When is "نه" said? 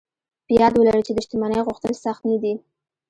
2.29-2.37